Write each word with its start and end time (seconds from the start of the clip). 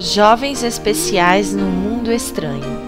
Jovens 0.00 0.62
especiais 0.62 1.52
no 1.52 1.64
mundo 1.64 2.12
estranho. 2.12 2.86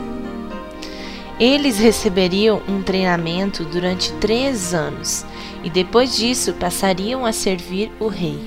Eles 1.40 1.76
receberiam 1.76 2.62
um 2.68 2.84
treinamento 2.84 3.64
durante 3.64 4.12
três 4.14 4.72
anos 4.72 5.26
e 5.64 5.68
depois 5.68 6.16
disso 6.16 6.52
passariam 6.52 7.26
a 7.26 7.32
servir 7.32 7.90
o 7.98 8.06
rei. 8.06 8.38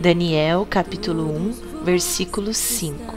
Daniel, 0.00 0.66
capítulo 0.68 1.30
1, 1.30 1.84
versículo 1.84 2.52
5. 2.52 3.14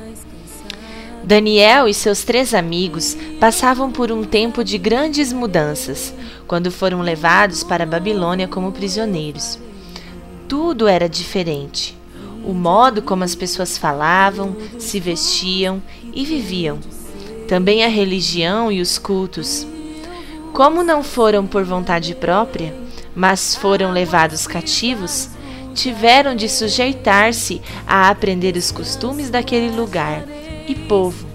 Daniel 1.24 1.88
e 1.88 1.94
seus 1.94 2.24
três 2.24 2.54
amigos 2.54 3.18
passavam 3.40 3.92
por 3.92 4.12
um 4.12 4.24
tempo 4.24 4.64
de 4.64 4.78
grandes 4.78 5.34
mudanças 5.34 6.14
quando 6.48 6.70
foram 6.70 7.02
levados 7.02 7.64
para 7.64 7.86
a 7.86 7.88
Babilônia 7.88 8.48
como 8.48 8.72
prisioneiros. 8.72 9.58
Tudo 10.48 10.88
era 10.88 11.10
diferente 11.10 11.99
o 12.44 12.54
modo 12.54 13.02
como 13.02 13.24
as 13.24 13.36
pessoas 13.36 13.78
falavam, 13.78 14.56
se 14.78 15.00
vestiam 15.00 15.82
e 16.14 16.26
viviam. 16.26 16.80
Também 17.48 17.84
a 17.84 17.88
religião 17.88 18.72
e 18.72 18.82
os 18.82 18.98
cultos. 18.98 19.66
Como 20.54 20.84
não 20.84 21.04
foram 21.04 21.46
por 21.46 21.64
vontade 21.64 22.14
própria, 22.16 22.74
mas 23.16 23.56
foram 23.56 23.92
levados 23.92 24.48
cativos, 24.48 25.30
tiveram 25.74 26.36
de 26.36 26.50
sujeitar-se 26.50 27.62
a 27.88 28.10
aprender 28.10 28.56
os 28.56 28.72
costumes 28.72 29.30
daquele 29.30 29.76
lugar 29.76 30.26
e 30.68 30.76
povo, 30.76 31.28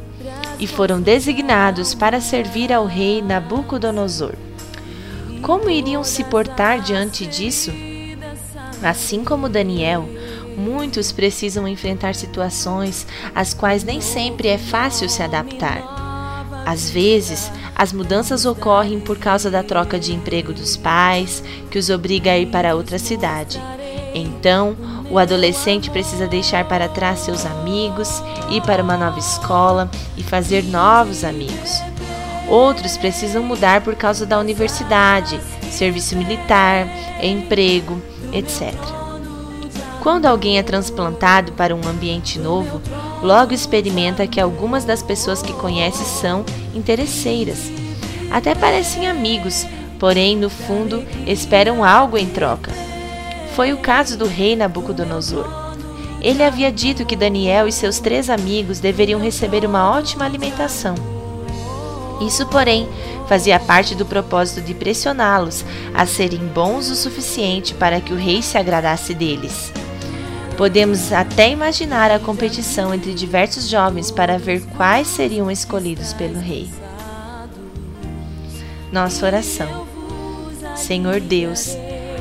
e 0.59 0.67
foram 0.67 1.01
designados 1.01 1.95
para 1.95 2.21
servir 2.21 2.73
ao 2.73 2.87
rei 2.87 3.23
Nabucodonosor. 3.23 4.35
Como 5.43 5.69
iriam 5.69 6.03
se 6.03 6.25
portar 6.25 6.81
diante 6.81 7.27
disso? 7.27 7.71
Assim 8.83 9.25
como 9.25 9.49
Daniel, 9.49 10.09
Muitos 10.57 11.13
precisam 11.13 11.67
enfrentar 11.67 12.15
situações 12.15 13.07
às 13.35 13.53
quais 13.53 13.85
nem 13.85 14.01
sempre 14.01 14.49
é 14.49 14.59
fácil 14.59 15.09
se 15.09 15.23
adaptar. 15.23 15.83
Às 16.65 16.89
vezes, 16.89 17.51
as 17.75 17.93
mudanças 17.93 18.47
ocorrem 18.47 19.01
por 19.01 19.19
causa 19.19 19.51
da 19.51 19.63
troca 19.63 19.99
de 19.99 20.15
emprego 20.15 20.53
dos 20.53 20.77
pais, 20.77 21.43
que 21.71 21.79
os 21.79 21.91
obriga 21.91 22.33
a 22.33 22.39
ir 22.39 22.47
para 22.47 22.75
outra 22.75 22.99
cidade. 22.99 23.61
Então, 24.15 24.77
o 25.11 25.19
adolescente 25.19 25.91
precisa 25.91 26.27
deixar 26.27 26.65
para 26.67 26.89
trás 26.89 27.21
seus 27.21 27.45
amigos, 27.45 28.23
ir 28.51 28.63
para 28.63 28.83
uma 28.83 28.97
nova 28.97 29.19
escola 29.19 29.91
e 30.17 30.23
fazer 30.23 30.63
novos 30.65 31.25
amigos. 31.25 31.83
Outros 32.49 32.97
precisam 32.97 33.43
mudar 33.43 33.81
por 33.81 33.97
causa 33.97 34.25
da 34.25 34.39
universidade, 34.39 35.41
serviço 35.71 36.17
militar, 36.17 36.87
emprego, 37.21 38.01
etc. 38.33 39.04
Quando 40.05 40.27
alguém 40.27 40.59
é 40.59 40.63
transplantado 40.63 41.53
para 41.53 41.75
um 41.75 41.81
ambiente 41.89 42.39
novo, 42.39 42.79
logo 43.23 43.55
experimenta 43.55 44.27
que 44.27 44.39
algumas 44.39 44.85
das 44.85 45.03
pessoas 45.03 45.41
que 45.41 45.55
conhece 45.55 46.05
são 46.05 46.45
interesseiras. 46.75 47.73
Até 48.31 48.55
parecem 48.55 49.09
amigos, 49.09 49.67
porém, 49.99 50.37
no 50.37 50.51
fundo, 50.51 51.03
esperam 51.27 51.83
algo 51.83 52.19
em 52.19 52.27
troca. 52.27 52.71
Foi 53.57 53.73
o 53.73 53.79
caso 53.79 54.19
do 54.19 54.27
rei 54.27 54.55
Nabucodonosor. 54.55 55.47
Ele 56.21 56.43
havia 56.43 56.71
dito 56.71 57.07
que 57.07 57.17
Daniel 57.17 57.67
e 57.67 57.73
seus 57.73 57.99
três 57.99 58.29
amigos 58.29 58.81
deveriam 58.81 59.19
receber 59.19 59.65
uma 59.65 59.91
ótima 59.91 60.27
alimentação. 60.27 60.97
Isso, 62.21 62.45
porém, 62.49 62.87
fazia 63.27 63.59
parte 63.59 63.95
do 63.95 64.05
propósito 64.05 64.61
de 64.61 64.75
pressioná-los 64.75 65.65
a 65.95 66.05
serem 66.05 66.41
bons 66.41 66.91
o 66.91 66.95
suficiente 66.95 67.73
para 67.73 68.03
que 68.03 68.13
o 68.13 68.19
rei 68.19 68.43
se 68.43 68.59
agradasse 68.59 69.15
deles. 69.15 69.73
Podemos 70.57 71.13
até 71.13 71.51
imaginar 71.51 72.13
a 72.13 72.19
competição 72.19 72.95
entre 72.95 73.13
diversos 73.13 73.69
jovens 73.69 74.11
para 74.11 74.39
ver 74.39 74.63
quais 74.77 75.09
seriam 75.09 75.51
escolhidos 75.51 76.13
pelo 76.13 76.39
rei. 76.39 76.71
Nossa 78.93 79.27
oração. 79.27 79.87
Senhor 80.77 81.21
Deus, 81.21 81.77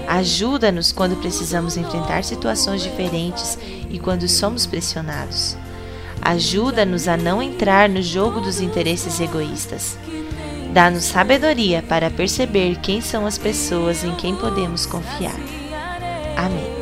ajuda-nos 0.07 0.91
quando 0.91 1.19
precisamos 1.19 1.77
enfrentar 1.77 2.23
situações 2.23 2.81
diferentes 2.81 3.57
e 3.89 3.99
quando 3.99 4.27
somos 4.27 4.65
pressionados. 4.65 5.55
Ajuda-nos 6.19 7.07
a 7.07 7.15
não 7.15 7.41
entrar 7.41 7.87
no 7.87 8.01
jogo 8.01 8.39
dos 8.41 8.59
interesses 8.59 9.19
egoístas. 9.19 9.97
Dá-nos 10.73 11.03
sabedoria 11.03 11.83
para 11.83 12.09
perceber 12.09 12.77
quem 12.81 12.99
são 13.01 13.27
as 13.27 13.37
pessoas 13.37 14.03
em 14.03 14.15
quem 14.15 14.35
podemos 14.35 14.87
confiar. 14.87 15.35
Amém. 16.35 16.72